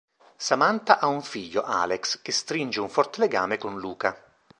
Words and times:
Samantha 0.35 0.97
ha 0.97 1.05
un 1.05 1.21
figlio, 1.21 1.61
Alex, 1.61 2.23
che 2.23 2.31
stringe 2.31 2.79
un 2.79 2.89
forte 2.89 3.19
legame 3.21 3.59
con 3.59 3.79
Luka. 3.79 4.19